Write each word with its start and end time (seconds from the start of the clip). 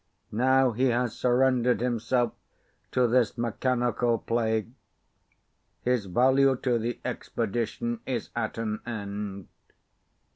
Now 0.31 0.71
he 0.71 0.85
has 0.85 1.13
surrendered 1.15 1.79
himself 1.79 2.33
to 2.89 3.05
this 3.07 3.37
mechanical 3.37 4.17
plague. 4.17 4.71
His 5.83 6.07
value 6.07 6.55
to 6.63 6.79
the 6.79 6.99
expedition 7.05 7.99
is 8.07 8.31
at 8.35 8.57
an 8.57 8.79
end. 8.87 9.47